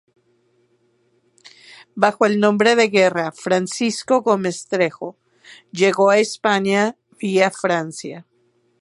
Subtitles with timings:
[1.93, 5.15] Bajo el nombre de guerra "Francisco Gómez Trejo"
[5.71, 8.25] llegó a España vía Francia.